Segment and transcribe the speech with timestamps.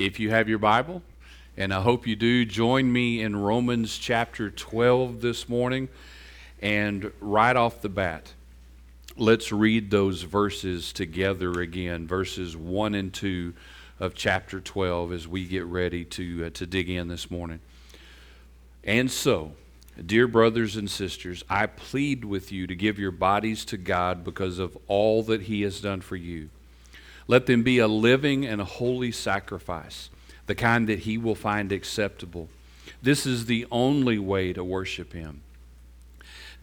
[0.00, 1.02] if you have your Bible,
[1.58, 5.90] and I hope you do, join me in Romans chapter 12 this morning.
[6.62, 8.32] And right off the bat,
[9.18, 13.52] let's read those verses together again, verses 1 and 2
[13.98, 17.60] of chapter 12 as we get ready to, uh, to dig in this morning.
[18.82, 19.52] And so,
[20.04, 24.58] dear brothers and sisters, I plead with you to give your bodies to God because
[24.58, 26.48] of all that He has done for you.
[27.26, 30.10] Let them be a living and a holy sacrifice,
[30.46, 32.48] the kind that He will find acceptable.
[33.02, 35.42] This is the only way to worship Him.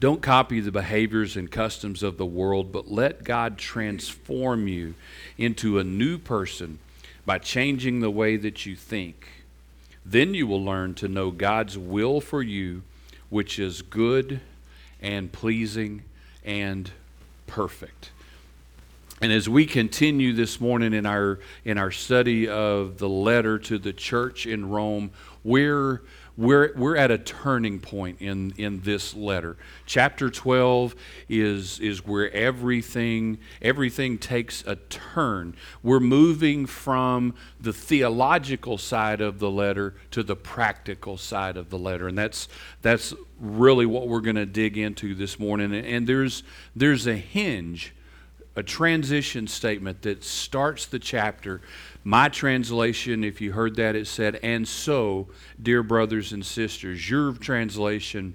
[0.00, 4.94] Don't copy the behaviors and customs of the world, but let God transform you
[5.36, 6.78] into a new person
[7.26, 9.28] by changing the way that you think.
[10.06, 12.82] Then you will learn to know God's will for you,
[13.28, 14.40] which is good
[15.02, 16.04] and pleasing
[16.44, 16.90] and
[17.46, 18.10] perfect.
[19.20, 23.78] And as we continue this morning in our in our study of the letter to
[23.78, 25.10] the church in Rome,
[25.42, 26.02] we're
[26.38, 29.56] we're, we're at a turning point in, in this letter.
[29.86, 30.94] Chapter 12
[31.28, 35.56] is, is where everything, everything takes a turn.
[35.82, 41.78] We're moving from the theological side of the letter to the practical side of the
[41.78, 42.06] letter.
[42.06, 42.46] And that's,
[42.82, 45.74] that's really what we're going to dig into this morning.
[45.74, 46.44] And there's,
[46.76, 47.96] there's a hinge
[48.58, 51.60] a transition statement that starts the chapter.
[52.02, 55.28] My translation, if you heard that, it said, And so,
[55.62, 57.08] dear brothers and sisters.
[57.08, 58.34] Your translation,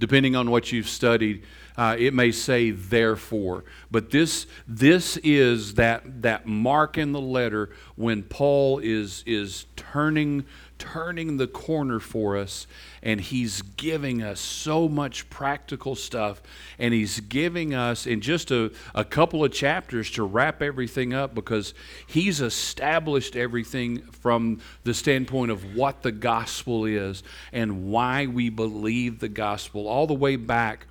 [0.00, 1.44] depending on what you've studied,
[1.76, 3.62] uh, it may say therefore.
[3.92, 10.46] But this, this is that, that mark in the letter when Paul is, is turning
[10.82, 12.66] turning the corner for us
[13.02, 16.40] and he's giving us so much practical stuff
[16.78, 21.34] and he's giving us in just a, a couple of chapters to wrap everything up
[21.34, 21.74] because
[22.06, 29.18] he's established everything from the standpoint of what the gospel is and why we believe
[29.18, 30.86] the gospel all the way back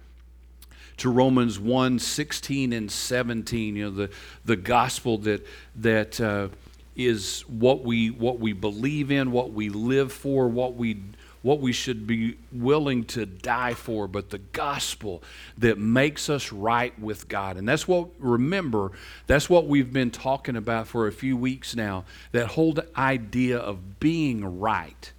[0.97, 4.09] to Romans 1 16 and 17, you know, the,
[4.45, 5.45] the gospel that,
[5.77, 6.49] that uh,
[6.95, 11.01] is what we what we believe in, what we live for, what we
[11.41, 15.23] what we should be willing to die for, but the gospel
[15.57, 17.57] that makes us right with God.
[17.57, 18.91] And that's what, remember,
[19.27, 23.99] that's what we've been talking about for a few weeks now that whole idea of
[23.99, 25.11] being right.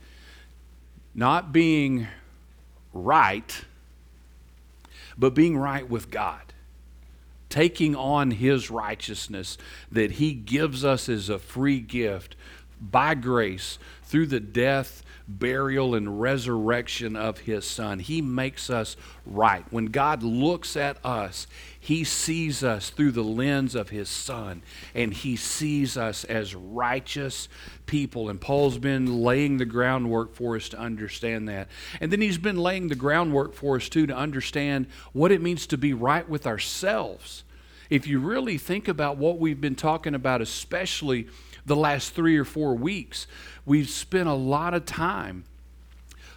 [1.14, 2.06] Not being
[2.92, 3.64] right,
[5.18, 6.42] but being right with God
[7.52, 9.58] taking on his righteousness
[9.90, 12.34] that he gives us as a free gift
[12.80, 17.98] by grace through the death, burial, and resurrection of his son.
[17.98, 18.96] He makes us
[19.26, 19.64] right.
[19.70, 21.46] When God looks at us,
[21.78, 24.62] he sees us through the lens of his son,
[24.94, 27.48] and he sees us as righteous
[27.86, 28.28] people.
[28.28, 31.68] And Paul's been laying the groundwork for us to understand that.
[32.00, 35.66] And then he's been laying the groundwork for us, too, to understand what it means
[35.68, 37.44] to be right with ourselves.
[37.90, 41.26] If you really think about what we've been talking about, especially
[41.64, 43.26] the last three or four weeks,
[43.64, 45.44] we've spent a lot of time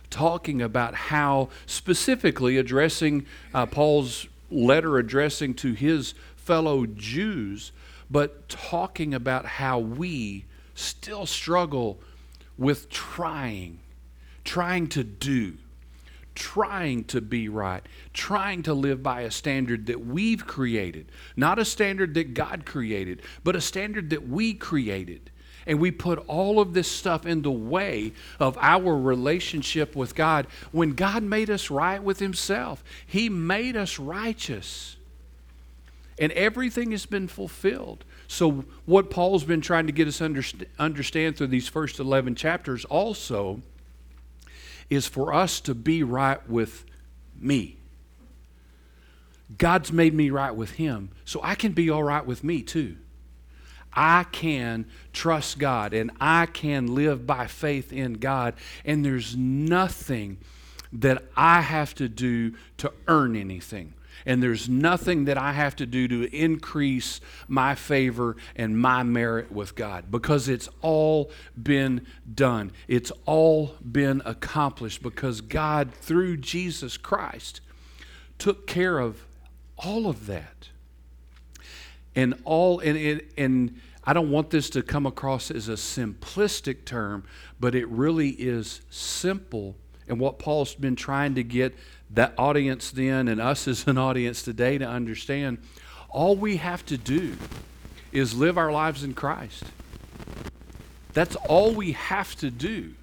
[0.09, 7.71] talking about how, specifically addressing uh, Paul's letter addressing to his fellow Jews,
[8.09, 11.99] but talking about how we still struggle
[12.57, 13.79] with trying,
[14.43, 15.57] trying to do,
[16.35, 17.81] trying to be right,
[18.13, 23.21] trying to live by a standard that we've created, not a standard that God created,
[23.43, 25.31] but a standard that we created.
[25.67, 30.45] And we put all of this stuff in the way of our relationship with God
[30.71, 32.83] when God made us right with Himself.
[33.07, 34.97] He made us righteous.
[36.19, 38.05] And everything has been fulfilled.
[38.27, 42.85] So, what Paul's been trying to get us underst- understand through these first 11 chapters
[42.85, 43.61] also
[44.89, 46.85] is for us to be right with
[47.39, 47.77] me.
[49.57, 52.97] God's made me right with Him, so I can be all right with me too.
[53.93, 58.53] I can trust God and I can live by faith in God,
[58.83, 60.37] and there's nothing
[60.93, 63.94] that I have to do to earn anything
[64.25, 69.51] and there's nothing that I have to do to increase my favor and my merit
[69.51, 71.31] with God because it's all
[71.61, 72.71] been done.
[72.87, 77.61] It's all been accomplished because God, through Jesus Christ,
[78.39, 79.25] took care of
[79.77, 80.69] all of that.
[82.15, 86.85] And all, and, and, and I don't want this to come across as a simplistic
[86.85, 87.25] term,
[87.59, 89.75] but it really is simple.
[90.07, 91.75] And what Paul's been trying to get
[92.11, 95.57] that audience then and us as an audience today to understand
[96.09, 97.35] all we have to do
[98.11, 99.63] is live our lives in Christ.
[101.13, 102.93] That's all we have to do.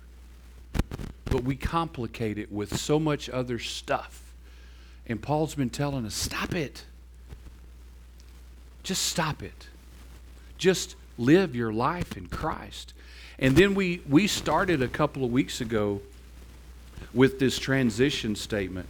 [1.27, 4.23] But we complicate it with so much other stuff.
[5.07, 6.85] And Paul's been telling us stop it.
[8.83, 9.69] Just stop it.
[10.59, 12.95] Just live your life in Christ.
[13.39, 16.01] And then we, we started a couple of weeks ago
[17.13, 18.89] with this transition statement.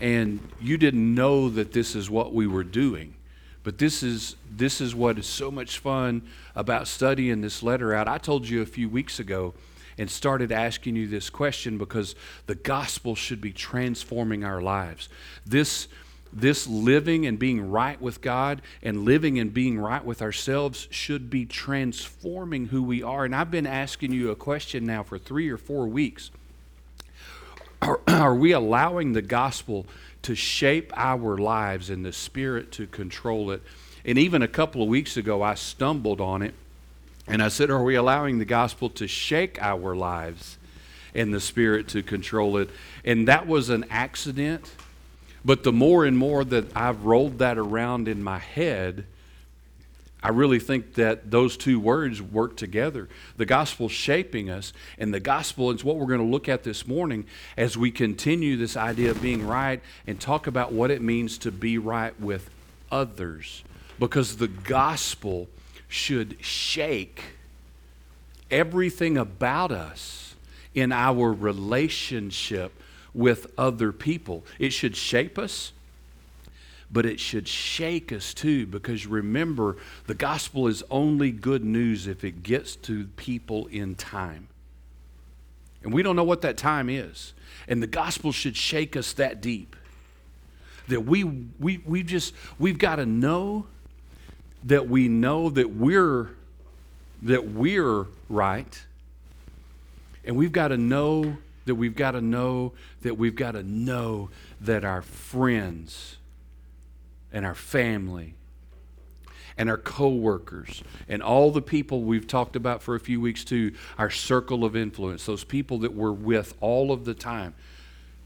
[0.00, 3.14] And you didn't know that this is what we were doing.
[3.64, 6.22] But this is, this is what is so much fun
[6.54, 8.08] about studying this letter out.
[8.08, 9.54] I told you a few weeks ago
[9.98, 12.14] and started asking you this question because
[12.46, 15.08] the gospel should be transforming our lives.
[15.44, 15.88] This
[16.32, 21.30] this living and being right with God and living and being right with ourselves should
[21.30, 23.24] be transforming who we are.
[23.24, 26.30] And I've been asking you a question now for three or four weeks.
[27.82, 29.86] Are, are we allowing the gospel
[30.22, 33.62] to shape our lives and the Spirit to control it?
[34.04, 36.54] And even a couple of weeks ago, I stumbled on it
[37.26, 40.58] and I said, Are we allowing the gospel to shake our lives
[41.14, 42.70] and the Spirit to control it?
[43.04, 44.70] And that was an accident
[45.44, 49.06] but the more and more that I've rolled that around in my head,
[50.22, 53.08] I really think that those two words work together.
[53.36, 56.86] The gospel shaping us, and the gospel is what we're going to look at this
[56.88, 57.24] morning
[57.56, 61.52] as we continue this idea of being right and talk about what it means to
[61.52, 62.50] be right with
[62.90, 63.62] others.
[64.00, 65.48] Because the gospel
[65.88, 67.22] should shake
[68.50, 70.34] everything about us
[70.74, 72.72] in our relationship
[73.14, 74.44] with other people.
[74.58, 75.72] It should shape us,
[76.90, 79.76] but it should shake us too, because remember,
[80.06, 84.48] the gospel is only good news if it gets to people in time.
[85.82, 87.34] And we don't know what that time is.
[87.68, 89.76] And the gospel should shake us that deep
[90.88, 93.66] that we, we, we just, we've got to know
[94.64, 96.30] that we know that we're,
[97.22, 98.84] that we're right.
[100.24, 101.36] And we've got to know
[101.66, 104.30] that we've got to know that we've got to know
[104.60, 106.16] that our friends
[107.32, 108.34] and our family
[109.56, 113.72] and our coworkers and all the people we've talked about for a few weeks too,
[113.98, 117.54] our circle of influence, those people that we're with all of the time,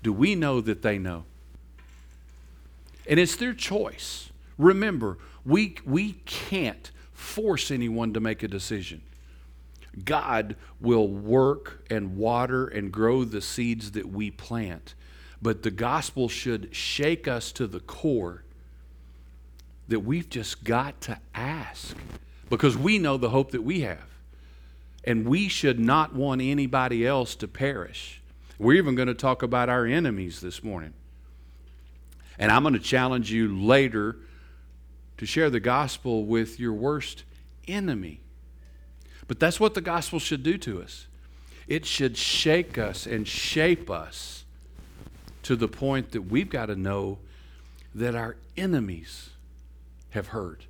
[0.02, 1.24] do we know that they know?
[3.08, 4.30] And it's their choice.
[4.58, 9.02] Remember, we, we can't force anyone to make a decision.
[10.04, 14.94] God will work and water and grow the seeds that we plant.
[15.40, 18.44] But the gospel should shake us to the core
[19.92, 21.94] that we've just got to ask
[22.48, 24.08] because we know the hope that we have.
[25.04, 28.22] And we should not want anybody else to perish.
[28.58, 30.94] We're even going to talk about our enemies this morning.
[32.38, 34.16] And I'm going to challenge you later
[35.18, 37.24] to share the gospel with your worst
[37.68, 38.20] enemy.
[39.28, 41.06] But that's what the gospel should do to us.
[41.68, 44.46] It should shake us and shape us
[45.42, 47.18] to the point that we've got to know
[47.94, 49.28] that our enemies
[50.12, 50.64] have heard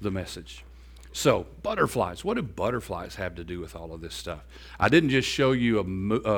[0.00, 0.64] the message.
[1.12, 2.24] So, butterflies.
[2.24, 4.44] What do butterflies have to do with all of this stuff?
[4.80, 6.30] I didn't just show you a,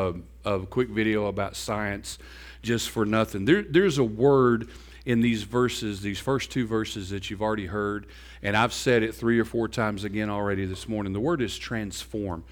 [0.47, 2.19] a, a quick video about science
[2.63, 3.47] just for nothing.
[3.47, 4.69] There, there's a word
[5.07, 8.07] in these verses, these first two verses that you've already heard,
[8.43, 11.13] and I've said it three or four times again already this morning.
[11.13, 12.45] The word is transform.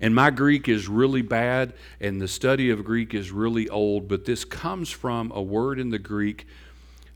[0.00, 4.24] And my Greek is really bad, and the study of Greek is really old, but
[4.24, 6.46] this comes from a word in the Greek,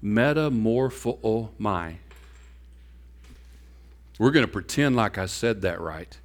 [0.03, 1.97] metamorphomai.
[4.19, 6.19] We're going to pretend like I said that right.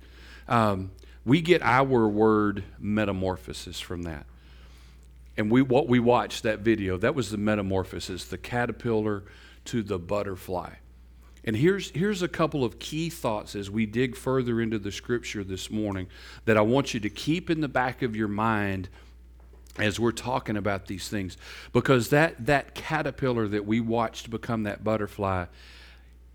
[0.47, 0.91] Um,
[1.25, 4.25] we get our word metamorphosis from that
[5.37, 9.23] and we what we watched that video that was the metamorphosis the caterpillar
[9.65, 10.69] to the butterfly
[11.45, 15.43] and here's here's a couple of key thoughts as we dig further into the scripture
[15.43, 16.07] this morning
[16.45, 18.89] that I want you to keep in the back of your mind
[19.77, 21.37] as we're talking about these things
[21.71, 25.45] because that that caterpillar that we watched become that butterfly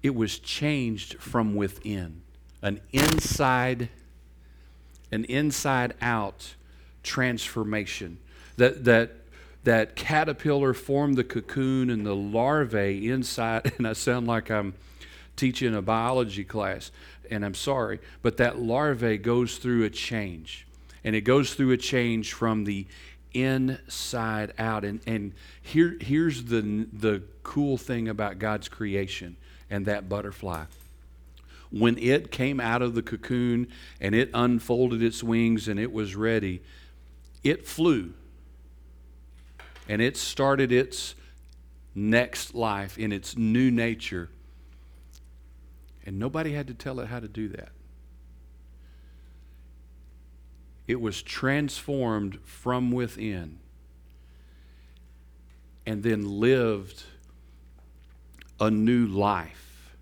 [0.02, 2.22] it was changed from within
[2.62, 3.88] an inside
[5.12, 6.54] an inside out
[7.02, 8.18] transformation
[8.58, 9.12] that, that,
[9.64, 14.74] that caterpillar formed the cocoon and the larvae inside, and I sound like I'm
[15.36, 16.90] teaching a biology class,
[17.30, 20.66] and I'm sorry, but that larvae goes through a change.
[21.04, 22.86] And it goes through a change from the
[23.34, 24.84] inside out.
[24.84, 29.36] And, and here, here's the, the cool thing about God's creation
[29.70, 30.64] and that butterfly.
[31.70, 33.68] When it came out of the cocoon
[34.00, 36.62] and it unfolded its wings and it was ready,
[37.44, 38.14] it flew
[39.88, 41.14] and it started its
[41.94, 44.30] next life in its new nature.
[46.06, 47.70] And nobody had to tell it how to do that.
[50.88, 53.58] It was transformed from within
[55.86, 57.04] and then lived
[58.58, 59.94] a new life.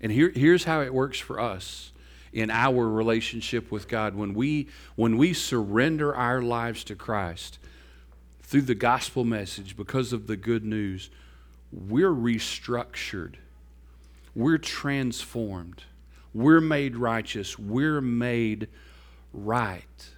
[0.00, 1.92] And here, here's how it works for us
[2.32, 4.14] in our relationship with God.
[4.14, 7.58] When we, when we surrender our lives to Christ
[8.42, 11.10] through the gospel message because of the good news,
[11.70, 13.34] we're restructured,
[14.34, 15.84] we're transformed,
[16.32, 18.68] we're made righteous, we're made
[19.32, 20.10] right.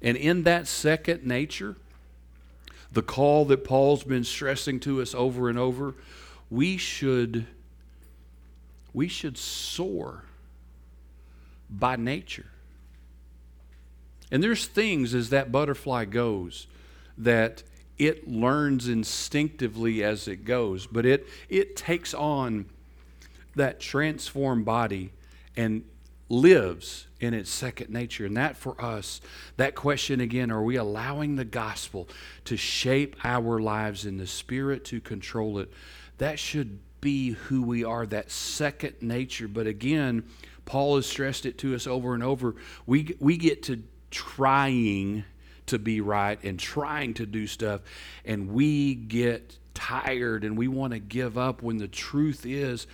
[0.00, 1.76] And in that second nature,
[2.92, 5.94] the call that Paul's been stressing to us over and over,
[6.50, 7.46] we should
[8.92, 10.24] we should soar
[11.70, 12.46] by nature.
[14.30, 16.66] And there's things as that butterfly goes
[17.16, 17.62] that
[17.98, 22.66] it learns instinctively as it goes, but it it takes on
[23.54, 25.12] that transformed body
[25.56, 25.84] and
[26.32, 28.24] lives in its second nature.
[28.24, 29.20] And that for us,
[29.58, 32.08] that question again, are we allowing the gospel
[32.46, 35.70] to shape our lives in the spirit to control it?
[36.18, 39.46] That should be who we are, that second nature.
[39.46, 40.24] But again,
[40.64, 42.56] Paul has stressed it to us over and over.
[42.86, 45.24] We, we get to trying
[45.66, 47.82] to be right and trying to do stuff,
[48.24, 52.86] and we get tired and we want to give up when the truth is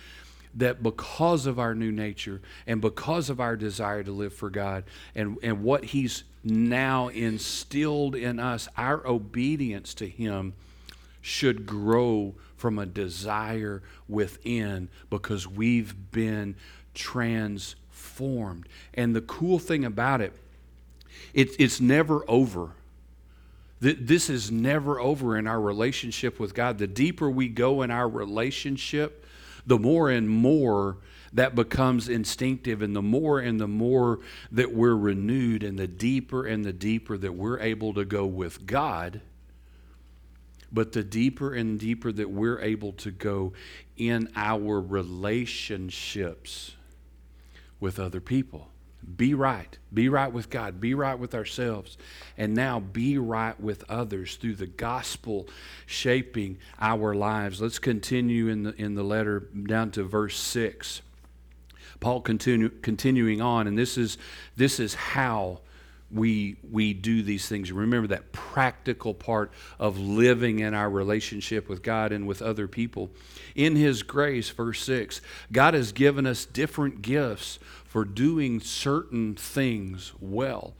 [0.55, 4.83] that because of our new nature and because of our desire to live for God
[5.15, 10.53] and, and what He's now instilled in us, our obedience to Him
[11.21, 16.55] should grow from a desire within because we've been
[16.93, 18.67] transformed.
[18.93, 20.33] And the cool thing about it,
[21.33, 22.71] it it's never over.
[23.81, 26.79] This is never over in our relationship with God.
[26.79, 29.25] The deeper we go in our relationship,
[29.69, 30.97] the more and more
[31.31, 34.19] that becomes instinctive, and the more and the more
[34.51, 38.65] that we're renewed, and the deeper and the deeper that we're able to go with
[38.65, 39.21] God,
[40.71, 43.53] but the deeper and deeper that we're able to go
[43.95, 46.75] in our relationships
[47.79, 48.69] with other people.
[49.15, 49.77] Be right.
[49.93, 50.79] Be right with God.
[50.81, 51.97] Be right with ourselves.
[52.37, 55.47] And now be right with others through the gospel
[55.85, 57.61] shaping our lives.
[57.61, 61.01] Let's continue in the, in the letter down to verse 6.
[61.99, 64.17] Paul continue, continuing on, and this is,
[64.55, 65.59] this is how
[66.11, 67.71] we we do these things.
[67.71, 73.11] Remember that practical part of living in our relationship with God and with other people.
[73.55, 80.13] In his grace, verse 6, God has given us different gifts for doing certain things
[80.21, 80.75] well.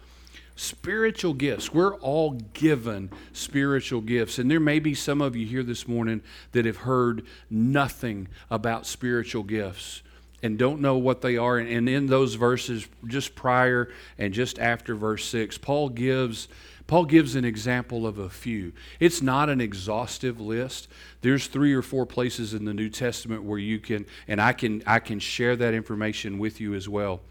[0.55, 1.73] Spiritual gifts.
[1.73, 4.37] We're all given spiritual gifts.
[4.37, 8.85] And there may be some of you here this morning that have heard nothing about
[8.85, 10.03] spiritual gifts
[10.43, 11.57] and don't know what they are.
[11.57, 13.89] And in those verses, just prior
[14.19, 16.47] and just after verse 6, Paul gives.
[16.89, 18.73] Paul gives an example of a few.
[18.99, 20.87] It's not an exhaustive list.
[21.21, 24.81] There's three or four places in the New Testament where you can, and I can,
[24.87, 27.21] I can share that information with you as well,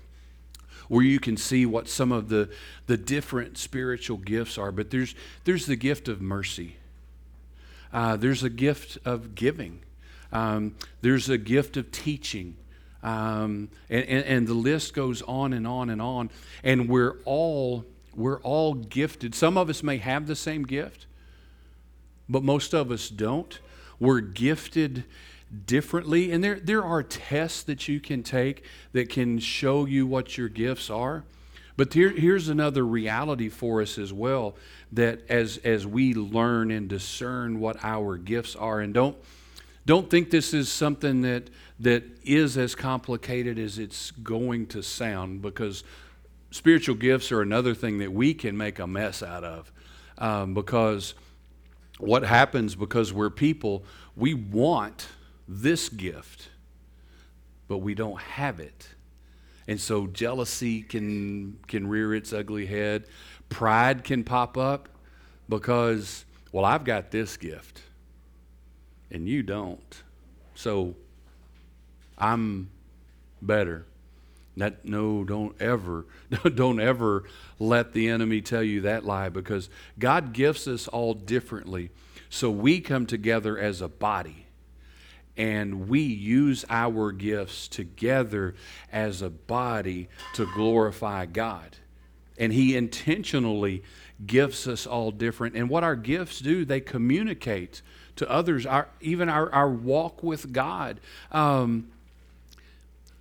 [0.86, 2.48] where you can see what some of the,
[2.86, 4.70] the different spiritual gifts are.
[4.70, 6.76] But there's, there's the gift of mercy,
[7.92, 9.80] uh, there's a gift of giving,
[10.30, 12.56] um, there's a gift of teaching.
[13.02, 16.30] Um, and, and, and the list goes on and on and on.
[16.62, 17.84] And we're all
[18.18, 19.34] we're all gifted.
[19.34, 21.06] Some of us may have the same gift,
[22.28, 23.58] but most of us don't.
[24.00, 25.04] We're gifted
[25.66, 26.32] differently.
[26.32, 30.48] And there, there are tests that you can take that can show you what your
[30.48, 31.24] gifts are.
[31.76, 34.56] But here, here's another reality for us as well
[34.92, 39.16] that as, as we learn and discern what our gifts are, and don't,
[39.86, 45.40] don't think this is something that, that is as complicated as it's going to sound
[45.40, 45.84] because
[46.50, 49.72] spiritual gifts are another thing that we can make a mess out of
[50.18, 51.14] um, because
[51.98, 53.84] what happens because we're people
[54.16, 55.08] we want
[55.46, 56.48] this gift
[57.68, 58.88] but we don't have it.
[59.68, 63.04] And so jealousy can can rear its ugly head.
[63.50, 64.88] Pride can pop up
[65.48, 67.82] because well i've got this gift
[69.10, 70.02] and you don't.
[70.54, 70.96] So
[72.16, 72.70] i'm
[73.40, 73.84] better
[74.60, 76.06] that no, don't ever,
[76.54, 77.24] don't ever
[77.58, 81.90] let the enemy tell you that lie because God gifts us all differently.
[82.30, 84.46] So we come together as a body
[85.36, 88.54] and we use our gifts together
[88.92, 91.76] as a body to glorify God.
[92.36, 93.84] And He intentionally
[94.26, 95.54] gifts us all different.
[95.54, 97.82] And what our gifts do, they communicate
[98.16, 101.00] to others, our, even our, our walk with God.
[101.30, 101.88] Um,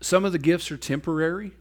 [0.01, 1.51] some of the gifts are temporary.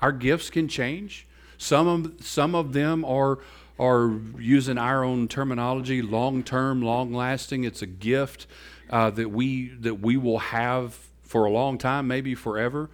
[0.00, 1.26] Our gifts can change.
[1.58, 3.38] Some of, some of them are,
[3.78, 7.64] are using our own terminology, long term, long lasting.
[7.64, 8.46] It's a gift
[8.90, 12.90] uh, that, we, that we will have for a long time, maybe forever.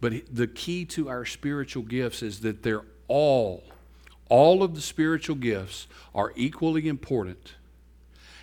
[0.00, 3.64] But the key to our spiritual gifts is that they're all,
[4.28, 7.54] all of the spiritual gifts are equally important.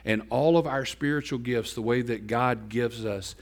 [0.03, 3.35] And all of our spiritual gifts, the way that God gives us,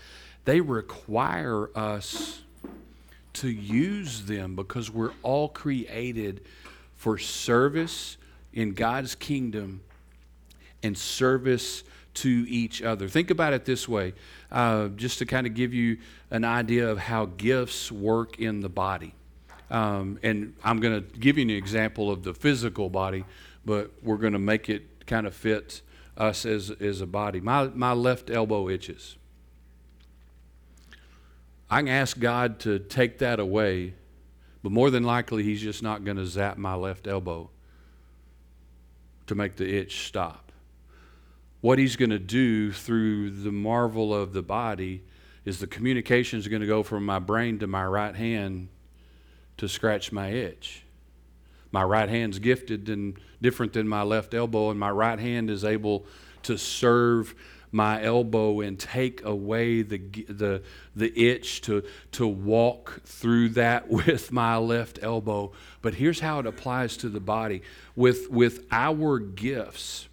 [0.50, 2.42] they require us
[3.34, 6.42] to use them because we're all created
[6.96, 8.18] for service
[8.52, 9.82] in God's kingdom
[10.82, 11.84] and service
[12.16, 13.08] to each other.
[13.08, 14.16] Think about it this way,
[14.52, 16.00] uh, just to kind of give you
[16.32, 19.14] an idea of how gifts work in the body.
[19.70, 23.24] Um, and I'm going to give you an example of the physical body,
[23.66, 25.84] but we're going to make it kind of fit
[26.18, 27.40] us as, as a body.
[27.40, 29.16] My, my left elbow itches.
[31.70, 33.94] I can ask God to take that away,
[34.64, 37.50] but more than likely, He's just not going to zap my left elbow
[39.28, 40.52] to make the itch stop.
[41.62, 45.04] What He's going to do through the marvel of the body
[45.46, 48.70] is the communication is going to go from my brain to my right hand
[49.58, 50.84] to scratch my itch.
[51.72, 55.64] My right hand's gifted and different than my left elbow, and my right hand is
[55.64, 56.06] able
[56.44, 57.36] to serve
[57.72, 59.98] my elbow and take away the,
[60.28, 60.64] the,
[60.96, 61.84] the itch to,
[62.14, 65.52] to walk through that with my left elbow.
[65.82, 67.62] But here's how it applies to the body
[67.96, 70.08] with, with our gifts.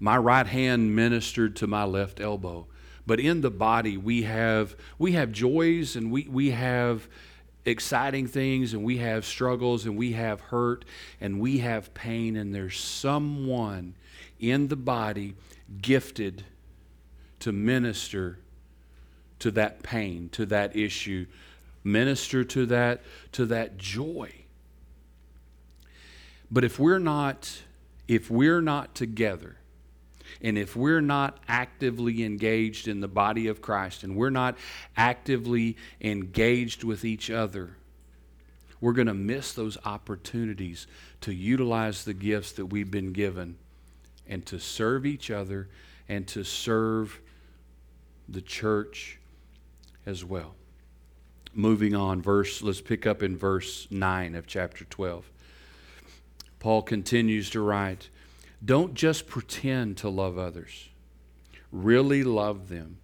[0.00, 2.66] My right hand ministered to my left elbow.
[3.06, 7.06] But in the body, we have, we have joys and we, we have
[7.64, 10.84] exciting things and we have struggles and we have hurt
[11.20, 13.94] and we have pain, and there's someone
[14.40, 15.34] in the body
[15.80, 16.44] gifted
[17.40, 18.38] to minister
[19.38, 21.26] to that pain, to that issue,
[21.82, 23.02] minister to that
[23.32, 24.32] to that joy.
[26.50, 27.62] But if we're not
[28.08, 29.56] if we're not together
[30.40, 34.56] and if we're not actively engaged in the body of Christ and we're not
[34.96, 37.76] actively engaged with each other,
[38.80, 40.86] we're going to miss those opportunities
[41.22, 43.56] to utilize the gifts that we've been given
[44.28, 45.68] and to serve each other
[46.08, 47.20] and to serve
[48.28, 49.18] the church
[50.06, 50.54] as well.
[51.54, 55.30] Moving on, verse, let's pick up in verse 9 of chapter 12.
[56.58, 58.08] Paul continues to write,
[58.64, 60.88] Don't just pretend to love others,
[61.70, 62.98] really love them.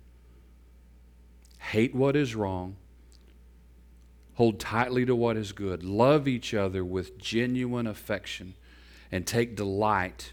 [1.59, 2.77] Hate what is wrong,
[4.35, 8.55] hold tightly to what is good, love each other with genuine affection,
[9.13, 10.33] and take delight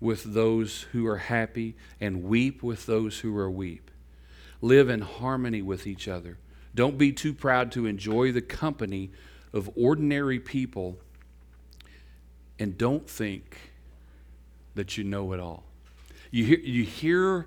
[0.00, 3.90] with those who are happy and weep with those who are weep.
[4.60, 6.38] Live in harmony with each other.
[6.74, 9.10] Don't be too proud to enjoy the company
[9.52, 10.98] of ordinary people
[12.58, 13.72] and don't think
[14.74, 15.64] that you know it all.
[16.30, 17.46] You hear, you hear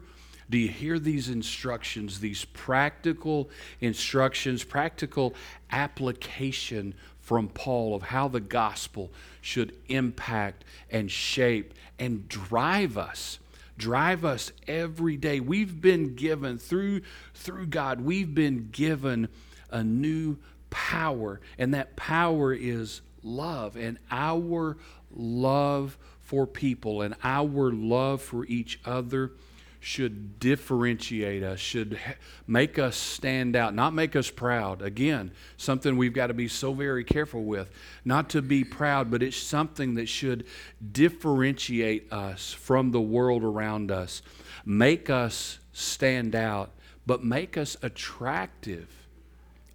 [0.49, 5.35] do you hear these instructions, these practical instructions, practical
[5.71, 6.95] application
[7.29, 13.37] from Paul of how the gospel should impact and shape and drive us
[13.77, 15.39] drive us every day.
[15.39, 17.01] We've been given through
[17.35, 19.27] through God we've been given
[19.69, 20.37] a new
[20.71, 24.75] power and that power is love and our
[25.15, 29.33] love for people and our love for each other
[29.79, 31.97] should differentiate us, should
[32.45, 34.81] make us stand out, not make us proud.
[34.81, 37.69] Again, something we've got to be so very careful with.
[38.03, 40.45] Not to be proud, but it's something that should
[40.91, 44.21] differentiate us from the world around us,
[44.65, 46.71] make us stand out,
[47.05, 48.89] but make us attractive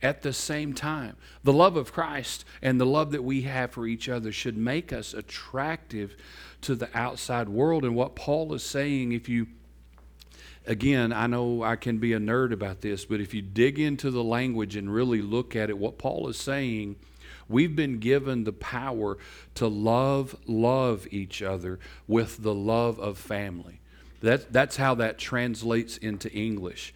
[0.03, 1.17] at the same time.
[1.45, 4.93] The love of Christ and the love that we have for each other should make
[4.93, 6.15] us attractive
[6.61, 7.85] to the outside world.
[7.85, 9.47] And what Paul is saying, if you
[10.67, 14.11] again, I know I can be a nerd about this, but if you dig into
[14.11, 16.97] the language and really look at it, what Paul is saying,
[17.49, 19.19] we've been given the power
[19.57, 23.81] to love, love each other with the love of family.
[24.23, 26.95] That, that's how that translates into English.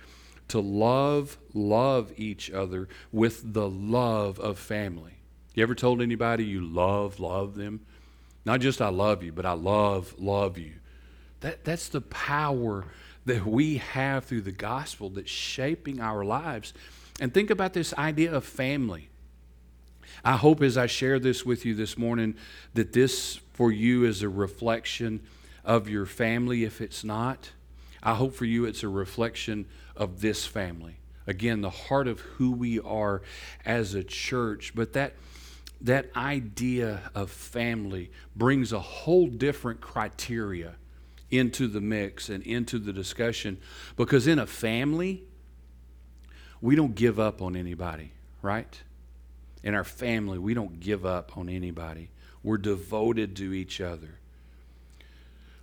[0.48, 5.18] To love, love each other with the love of family.
[5.54, 7.84] You ever told anybody you love, love them?
[8.46, 10.74] Not just I love you, but I love, love you.
[11.40, 12.86] That, that's the power
[13.28, 16.72] that we have through the gospel that's shaping our lives.
[17.20, 19.08] And think about this idea of family.
[20.24, 22.36] I hope as I share this with you this morning
[22.74, 25.20] that this for you is a reflection
[25.64, 26.64] of your family.
[26.64, 27.50] If it's not,
[28.02, 30.96] I hope for you it's a reflection of this family.
[31.26, 33.22] Again, the heart of who we are
[33.64, 34.72] as a church.
[34.74, 35.14] But that
[35.80, 40.74] that idea of family brings a whole different criteria
[41.30, 43.58] into the mix and into the discussion
[43.96, 45.22] because in a family
[46.60, 48.12] we don't give up on anybody
[48.42, 48.82] right?
[49.62, 52.10] In our family we don't give up on anybody.
[52.42, 54.20] We're devoted to each other.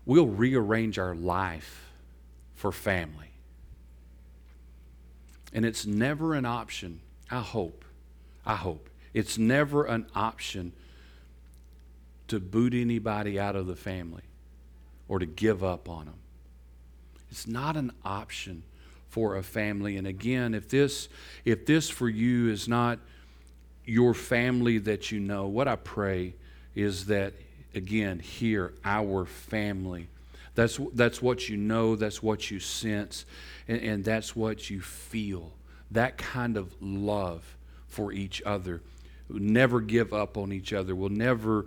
[0.06, 1.90] We'll rearrange our life
[2.54, 3.32] for family.
[5.54, 7.02] And it's never an option
[7.32, 7.84] i hope
[8.46, 10.72] i hope it's never an option
[12.28, 14.24] to boot anybody out of the family
[15.08, 16.16] or to give up on them.
[17.30, 18.64] It's not an option
[19.10, 19.98] for a family.
[19.98, 21.10] And again, if this
[21.44, 23.00] if this for you is not
[23.86, 26.34] your family that you know, what I pray
[26.74, 27.34] is that
[27.74, 30.08] again, here our family.
[30.56, 33.26] That's that's what you know, that's what you sense,
[33.68, 35.52] and, and that's what you feel.
[35.92, 37.44] That kind of love
[37.88, 38.82] for each other
[39.30, 40.96] We'll never give up on each other.
[40.96, 41.66] We'll never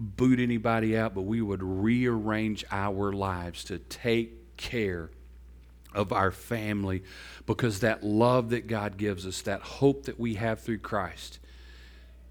[0.00, 5.10] boot anybody out, but we would rearrange our lives to take care
[5.94, 7.02] of our family
[7.46, 11.38] because that love that God gives us, that hope that we have through Christ,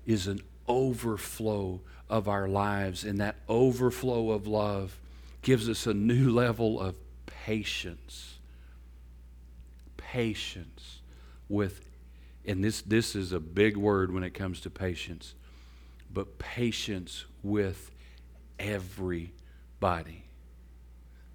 [0.06, 3.04] is an overflow of our lives.
[3.04, 5.00] And that overflow of love
[5.42, 8.40] gives us a new level of patience.
[9.98, 11.02] Patience
[11.48, 11.86] with
[12.46, 15.36] and this, this is a big word when it comes to patience,
[16.12, 17.92] but patience with
[18.58, 20.24] everybody.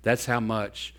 [0.03, 0.95] That's how much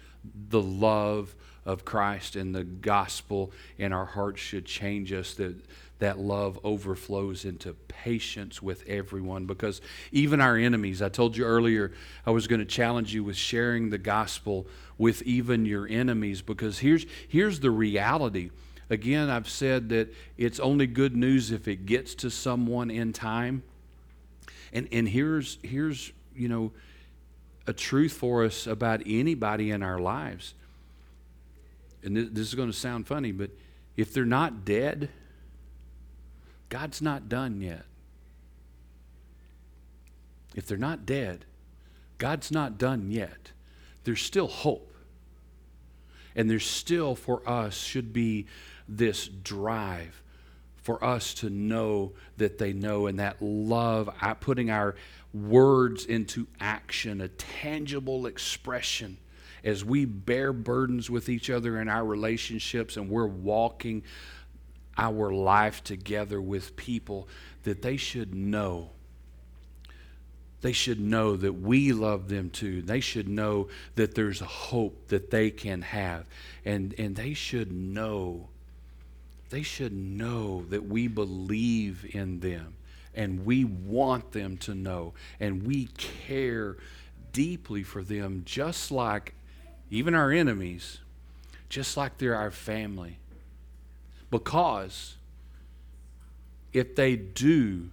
[0.50, 5.56] the love of Christ and the gospel in our hearts should change us that
[5.98, 9.80] that love overflows into patience with everyone because
[10.12, 11.94] even our enemies I told you earlier
[12.26, 16.80] I was going to challenge you with sharing the gospel with even your enemies because
[16.80, 18.50] here's here's the reality
[18.89, 23.63] Again, I've said that it's only good news if it gets to someone in time.
[24.75, 26.73] And, and here's, here's, you know,
[27.65, 30.53] a truth for us about anybody in our lives.
[32.03, 33.51] And this, this is going to sound funny, but
[33.95, 35.09] if they're not dead,
[36.67, 37.85] God's not done yet.
[40.55, 41.45] If they're not dead,
[42.17, 43.51] God's not done yet.
[44.03, 44.93] There's still hope.
[46.35, 48.45] And there's still for us should be
[48.89, 50.21] this drive
[50.86, 54.08] for us to know that they know and that love,
[54.39, 54.93] putting our
[55.34, 59.17] words into action, a tangible expression
[59.63, 64.04] as we bear burdens with each other in our relationships and we're walking
[64.95, 67.28] our life together with people,
[67.63, 68.91] that they should know.
[70.62, 72.84] They should know that we love them too.
[72.84, 76.28] They should know that there's a hope that they can have.
[76.63, 78.50] And, and they should know
[79.56, 82.76] they should know that we believe in them
[83.13, 86.76] and we want them to know and we care
[87.32, 89.34] deeply for them, just like
[89.89, 91.00] even our enemies,
[91.70, 93.18] just like they're our family.
[94.30, 95.15] Because
[96.74, 97.91] if they do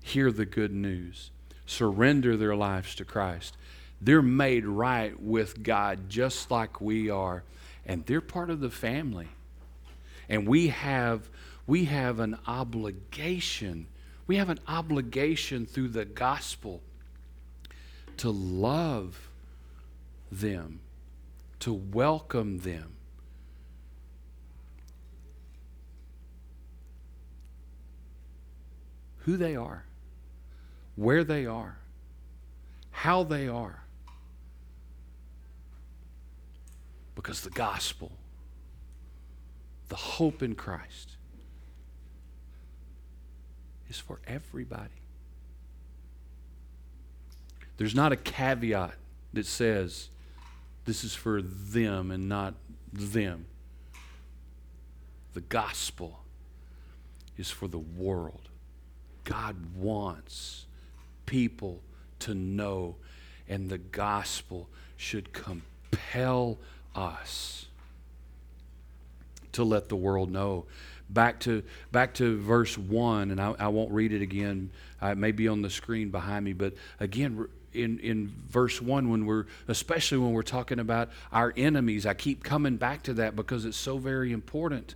[0.00, 1.32] hear the good news,
[1.66, 3.56] surrender their lives to Christ,
[4.00, 7.42] they're made right with God just like we are,
[7.84, 9.26] and they're part of the family.
[10.28, 11.28] And we have,
[11.66, 13.86] we have an obligation.
[14.26, 16.82] We have an obligation through the gospel
[18.18, 19.28] to love
[20.32, 20.80] them,
[21.60, 22.92] to welcome them.
[29.18, 29.84] Who they are,
[30.94, 31.78] where they are,
[32.90, 33.82] how they are.
[37.14, 38.12] Because the gospel
[39.88, 41.16] the hope in Christ
[43.88, 44.90] is for everybody.
[47.76, 48.94] There's not a caveat
[49.32, 50.08] that says
[50.86, 52.54] this is for them and not
[52.92, 53.46] them.
[55.34, 56.20] The gospel
[57.36, 58.48] is for the world.
[59.24, 60.66] God wants
[61.26, 61.82] people
[62.20, 62.96] to know,
[63.48, 66.58] and the gospel should compel
[66.94, 67.66] us
[69.56, 70.64] to let the world know
[71.10, 74.70] back to back to verse one, and I, I won't read it again.
[75.02, 79.10] Uh, it may be on the screen behind me, but again, in in verse one,
[79.10, 83.36] when we're especially when we're talking about our enemies, I keep coming back to that
[83.36, 84.94] because it's so very important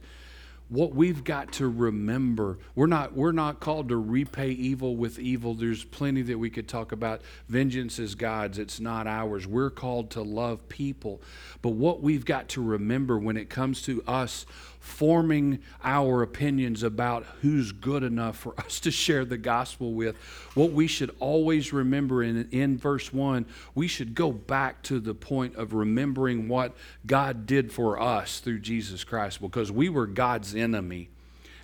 [0.71, 5.55] what we've got to remember we're not we're not called to repay evil with evil.
[5.55, 7.21] There's plenty that we could talk about.
[7.49, 9.47] Vengeance is god's it's not ours.
[9.47, 11.21] We're called to love people.
[11.61, 14.47] But what we've got to remember when it comes to us
[14.81, 20.17] forming our opinions about who's good enough for us to share the gospel with.
[20.55, 25.15] What we should always remember in, in verse 1, we should go back to the
[25.15, 26.75] point of remembering what
[27.07, 31.11] God did for us through Jesus Christ because we were God's enemy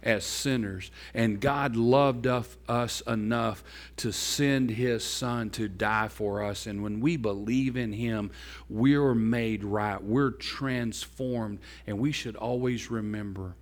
[0.03, 0.91] as sinners.
[1.15, 3.63] And God loved us enough
[3.99, 6.67] to send His Son to die for us.
[6.67, 8.31] And when we believe in Him,
[8.69, 11.59] we're made right, we're transformed.
[11.87, 13.55] And we should always remember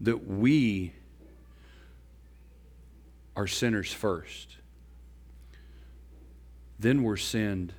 [0.00, 0.92] that we
[3.34, 4.56] are sinners first.
[6.78, 7.72] Then we're sinned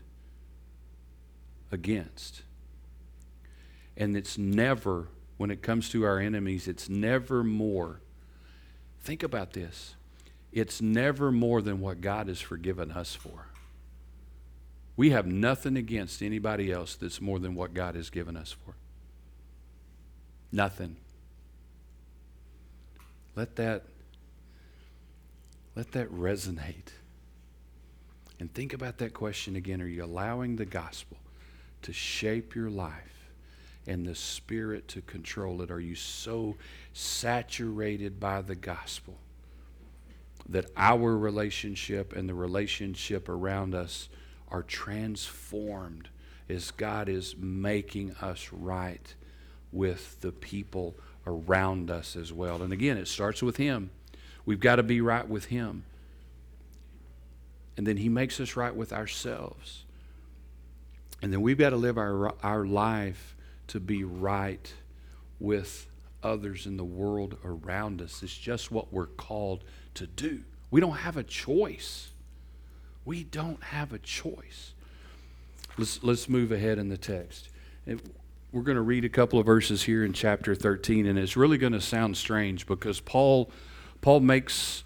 [1.71, 2.41] against.
[3.95, 5.07] And it's never
[5.37, 8.01] when it comes to our enemies, it's never more.
[9.01, 9.95] Think about this
[10.51, 13.47] it's never more than what God has forgiven us for.
[14.95, 18.73] We have nothing against anybody else that's more than what God has given us for.
[20.51, 20.95] Nothing.
[23.35, 23.83] Let that
[25.75, 26.89] let that resonate.
[28.39, 29.79] And think about that question again.
[29.79, 31.17] Are you allowing the gospel
[31.83, 33.16] to shape your life?
[33.87, 35.71] And the Spirit to control it?
[35.71, 36.57] Are you so
[36.93, 39.15] saturated by the gospel
[40.49, 44.09] that our relationship and the relationship around us
[44.49, 46.09] are transformed
[46.49, 49.15] as God is making us right
[49.71, 50.95] with the people
[51.25, 52.61] around us as well?
[52.61, 53.89] And again, it starts with Him.
[54.45, 55.83] We've got to be right with Him.
[57.77, 59.85] And then He makes us right with ourselves.
[61.21, 63.35] And then we've got to live our, our life
[63.67, 64.73] to be right
[65.39, 65.87] with
[66.23, 68.23] others in the world around us.
[68.23, 69.63] It's just what we're called
[69.95, 70.41] to do.
[70.71, 72.09] We don't have a choice.
[73.05, 74.73] We don't have a choice.
[75.77, 77.49] Let's, let's move ahead in the text.
[78.51, 81.57] We're going to read a couple of verses here in chapter 13, and it's really
[81.57, 83.49] going to sound strange because Paul,
[84.01, 84.83] Paul makes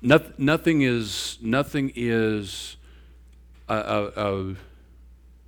[0.00, 2.76] nothing, nothing is, nothing is
[3.68, 4.56] a, a, a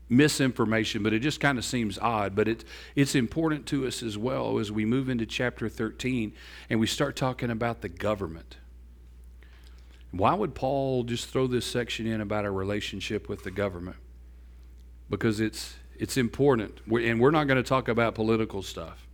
[0.08, 2.34] misinformation, but it just kind of seems odd.
[2.34, 6.32] But it, it's important to us as well as we move into chapter 13
[6.70, 8.56] and we start talking about the government.
[10.10, 13.96] Why would Paul just throw this section in about our relationship with the government?
[15.10, 16.80] Because it's, it's important.
[16.90, 19.06] and we're not going to talk about political stuff.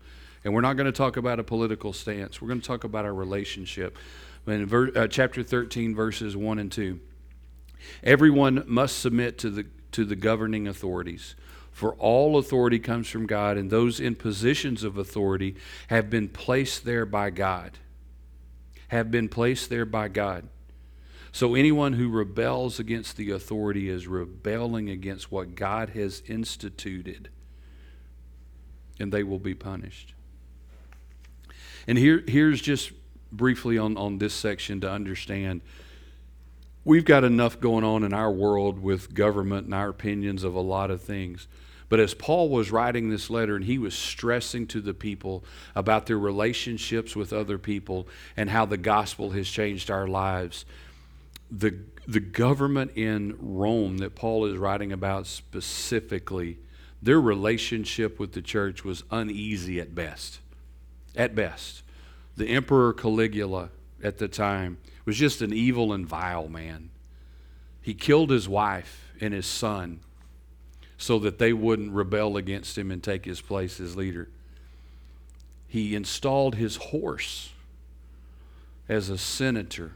[0.44, 2.40] And we're not going to talk about a political stance.
[2.40, 3.96] We're going to talk about our relationship.
[4.46, 7.00] In ver, uh, chapter 13, verses 1 and 2.
[8.02, 11.35] Everyone must submit to the to the governing authorities.
[11.70, 15.57] For all authority comes from God, and those in positions of authority
[15.88, 17.78] have been placed there by God.
[18.88, 20.48] Have been placed there by God.
[21.33, 27.28] So anyone who rebels against the authority is rebelling against what God has instituted,
[29.00, 30.14] and they will be punished.
[31.88, 32.92] And here, here's just
[33.33, 35.61] briefly on, on this section to understand
[36.85, 40.61] we've got enough going on in our world with government and our opinions of a
[40.61, 41.49] lot of things.
[41.88, 45.44] But as Paul was writing this letter and he was stressing to the people
[45.75, 50.64] about their relationships with other people and how the gospel has changed our lives,
[51.51, 56.59] the, the government in Rome that Paul is writing about specifically,
[57.03, 60.40] their relationship with the church was uneasy at best.
[61.14, 61.83] At best.
[62.37, 63.68] The Emperor Caligula
[64.03, 66.90] at the time was just an evil and vile man.
[67.83, 70.01] He killed his wife and his son
[70.97, 74.29] so that they wouldn't rebel against him and take his place as leader.
[75.67, 77.51] He installed his horse
[78.88, 79.93] as a senator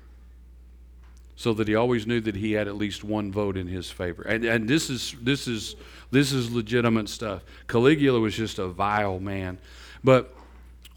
[1.37, 4.23] so that he always knew that he had at least one vote in his favor.
[4.23, 5.77] And, and this is this is
[6.11, 7.45] this is legitimate stuff.
[7.69, 9.59] Caligula was just a vile man.
[10.03, 10.35] But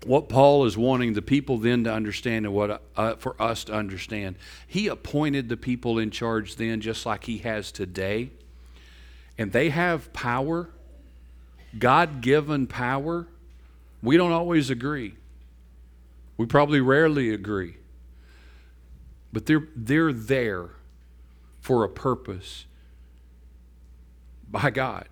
[0.06, 3.74] what Paul is wanting the people then to understand and what uh, for us to
[3.74, 4.36] understand.
[4.68, 8.32] He appointed the people in charge then just like he has today.
[9.38, 10.70] And they have power,
[11.78, 13.28] God given power.
[14.02, 15.16] We don't always agree.
[16.38, 17.78] We probably rarely agree.
[19.32, 20.70] But they're, they're there
[21.60, 22.66] for a purpose
[24.50, 25.08] by God.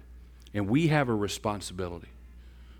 [0.54, 2.10] And we have a responsibility.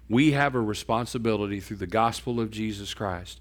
[0.10, 3.40] We have a responsibility through the gospel of Jesus Christ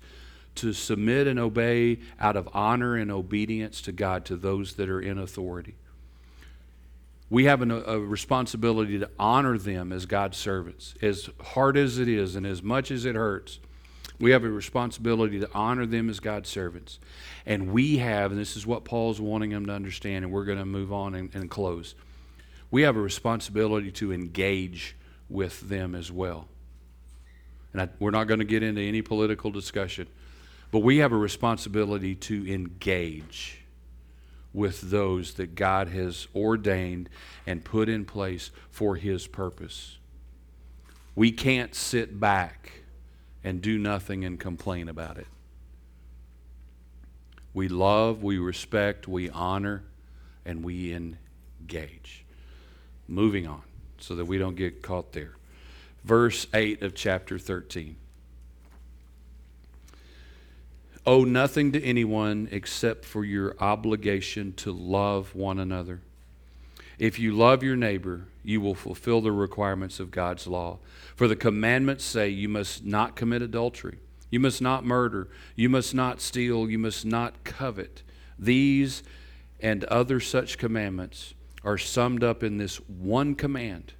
[0.56, 5.00] to submit and obey out of honor and obedience to God to those that are
[5.00, 5.76] in authority.
[7.30, 10.94] We have an, a responsibility to honor them as God's servants.
[11.00, 13.60] As hard as it is and as much as it hurts,
[14.18, 16.98] we have a responsibility to honor them as God's servants.
[17.46, 20.58] And we have, and this is what Paul's wanting them to understand, and we're going
[20.58, 21.94] to move on and, and close.
[22.70, 24.96] We have a responsibility to engage
[25.28, 26.48] with them as well.
[27.72, 30.08] And I, we're not going to get into any political discussion,
[30.70, 33.62] but we have a responsibility to engage
[34.52, 37.08] with those that God has ordained
[37.46, 39.98] and put in place for His purpose.
[41.14, 42.82] We can't sit back
[43.44, 45.26] and do nothing and complain about it.
[47.54, 49.82] We love, we respect, we honor,
[50.44, 52.24] and we engage.
[53.08, 53.62] Moving on
[53.98, 55.37] so that we don't get caught there.
[56.08, 57.96] Verse 8 of chapter 13.
[61.04, 66.00] Owe nothing to anyone except for your obligation to love one another.
[66.98, 70.78] If you love your neighbor, you will fulfill the requirements of God's law.
[71.14, 73.98] For the commandments say you must not commit adultery,
[74.30, 78.02] you must not murder, you must not steal, you must not covet.
[78.38, 79.02] These
[79.60, 83.92] and other such commandments are summed up in this one command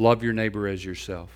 [0.00, 1.30] love your neighbor as yourself.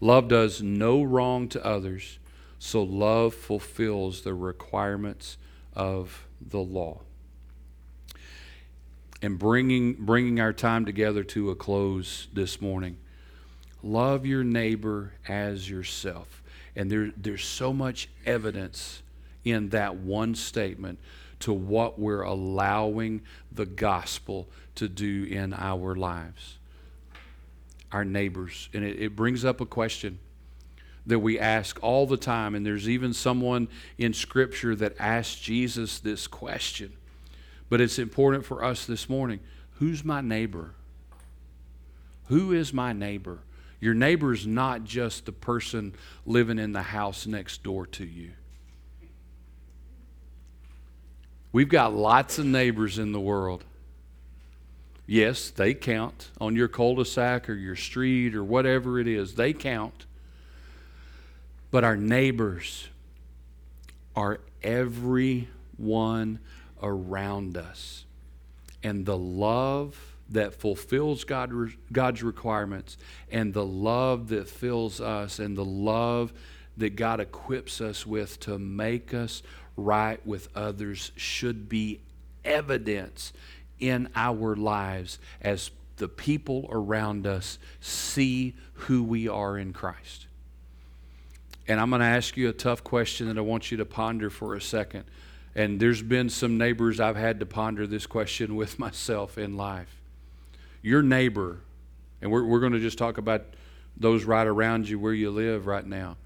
[0.00, 2.18] Love does no wrong to others,
[2.58, 5.38] so love fulfills the requirements
[5.74, 7.00] of the law
[9.22, 12.96] and bringing, bringing our time together to a close this morning.
[13.82, 16.42] Love your neighbor as yourself.
[16.76, 19.02] And there, there's so much evidence
[19.44, 20.98] in that one statement
[21.40, 26.57] to what we're allowing the gospel to do in our lives.
[27.92, 28.68] Our neighbors.
[28.74, 30.18] And it, it brings up a question
[31.06, 32.54] that we ask all the time.
[32.54, 36.92] And there's even someone in Scripture that asked Jesus this question
[37.68, 39.40] but it's important for us this morning
[39.72, 40.72] who's my neighbor?
[42.26, 43.38] Who is my neighbor?
[43.80, 45.94] Your neighbor is not just the person
[46.26, 48.32] living in the house next door to you.
[51.52, 53.64] We've got lots of neighbors in the world.
[55.10, 59.36] Yes, they count on your cul de sac or your street or whatever it is,
[59.36, 60.04] they count.
[61.70, 62.88] But our neighbors
[64.14, 66.40] are everyone
[66.82, 68.04] around us.
[68.82, 71.52] And the love that fulfills God,
[71.90, 72.98] God's requirements,
[73.30, 76.34] and the love that fills us, and the love
[76.76, 79.42] that God equips us with to make us
[79.74, 82.00] right with others should be
[82.44, 83.32] evidence
[83.80, 90.26] in our lives as the people around us see who we are in Christ.
[91.66, 94.30] And I'm going to ask you a tough question that I want you to ponder
[94.30, 95.04] for a second.
[95.54, 100.00] And there's been some neighbors I've had to ponder this question with myself in life.
[100.80, 101.58] Your neighbor,
[102.22, 103.44] and we're, we're going to just talk about
[103.96, 106.16] those right around you where you live right now.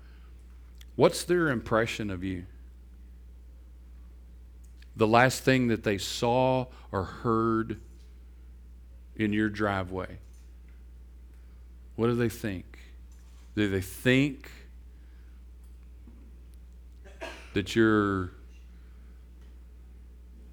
[0.95, 2.45] What's their impression of you?
[4.97, 7.81] The last thing that they saw or heard
[9.17, 10.19] in your driveway.
[11.97, 12.79] What do they think?
[13.55, 14.51] Do they think
[17.55, 18.31] that you're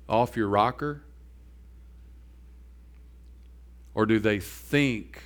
[0.08, 1.02] off your rocker?
[3.94, 5.22] Or do they think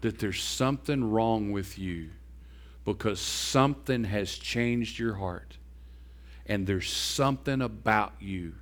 [0.00, 2.10] that there's something wrong with you
[2.84, 5.58] because something has changed your heart
[6.46, 8.54] and there's something about you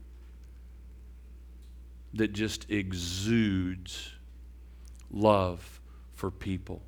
[2.14, 4.12] that just exudes
[5.10, 5.80] love
[6.14, 6.82] for people?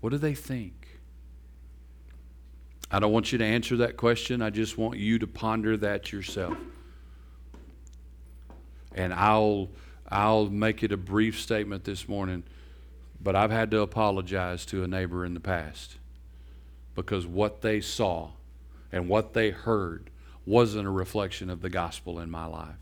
[0.00, 1.00] What do they think?
[2.90, 4.42] I don't want you to answer that question.
[4.42, 6.56] I just want you to ponder that yourself
[8.94, 9.68] and I'll
[10.08, 12.42] I'll make it a brief statement this morning,
[13.22, 15.98] but I've had to apologize to a neighbor in the past
[16.96, 18.30] because what they saw
[18.92, 20.10] and what they heard
[20.46, 22.76] wasn't a reflection of the gospel in my life.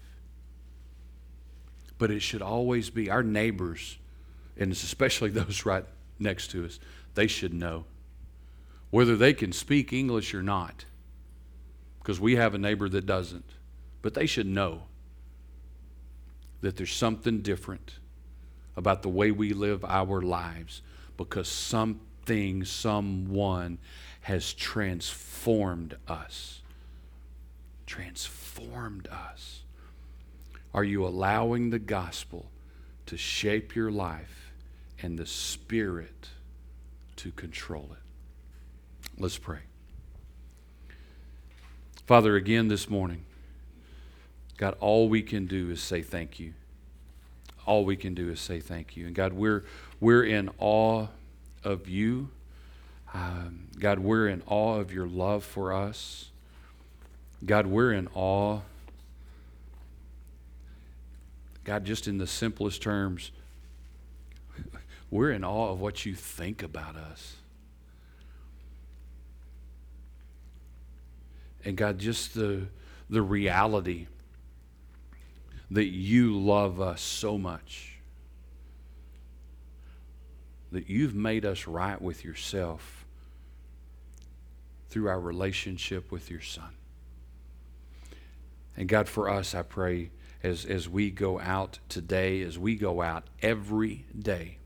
[1.99, 3.99] But it should always be our neighbors,
[4.57, 5.85] and especially those right
[6.19, 6.79] next to us,
[7.15, 7.85] they should know
[8.91, 10.85] whether they can speak English or not.
[11.99, 13.45] Because we have a neighbor that doesn't.
[14.01, 14.85] But they should know
[16.61, 17.99] that there's something different
[18.77, 20.83] about the way we live our lives
[21.17, 23.79] because something, someone
[24.29, 26.61] has transformed us.
[27.87, 29.63] Transformed us.
[30.75, 32.51] Are you allowing the gospel
[33.07, 34.53] to shape your life
[35.03, 36.29] and the Spirit
[37.17, 38.03] to control it.
[39.19, 39.61] Let's pray.
[42.07, 43.25] Father, again this morning,
[44.59, 46.53] God, all we can do is say thank you.
[47.67, 49.07] All we can do is say thank you.
[49.07, 49.65] And God, we're,
[50.01, 51.07] we're in awe
[51.65, 52.29] of you.
[53.15, 56.31] Um, God, we're in awe of your love for us.
[57.45, 58.61] God, we're in awe.
[61.65, 63.31] God, just in the simplest terms,
[65.11, 67.37] we're in awe of what you think about us.
[71.65, 72.67] And God, just the,
[73.11, 74.07] the reality
[75.71, 77.99] that you love us so much,
[80.73, 82.98] that you've made us right with yourself
[84.89, 86.71] through our relationship with your Son.
[88.77, 90.11] And God, for us, I pray
[90.43, 94.59] as, as we go out today, as we go out every day,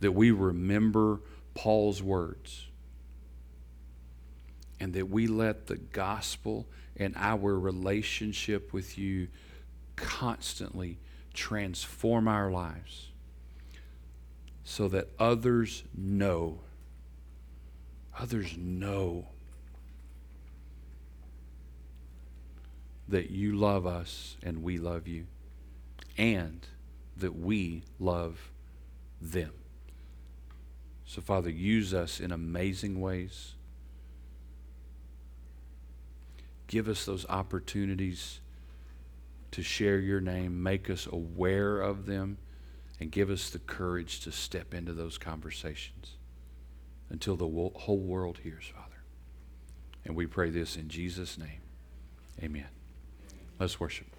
[0.00, 1.20] that we remember
[1.54, 2.66] Paul's words
[4.78, 6.66] and that we let the gospel
[6.96, 9.28] and our relationship with you
[9.96, 10.98] constantly
[11.32, 13.08] transform our lives
[14.62, 16.60] so that others know,
[18.18, 19.26] others know
[23.08, 25.26] that you love us and we love you,
[26.16, 26.66] and
[27.16, 28.50] that we love
[29.20, 29.52] them.
[31.06, 33.54] So, Father, use us in amazing ways.
[36.66, 38.40] Give us those opportunities
[39.50, 42.38] to share your name, make us aware of them,
[42.98, 46.16] and give us the courage to step into those conversations
[47.10, 49.02] until the whole world hears, Father.
[50.04, 51.60] And we pray this in Jesus' name.
[52.42, 52.66] Amen.
[53.58, 54.13] Let's worship.